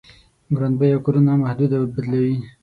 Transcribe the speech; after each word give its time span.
ګران 0.55 0.73
بيه 0.79 0.97
کورونو 1.05 1.31
محدوده 1.43 1.77
بدلوي. 1.81 2.35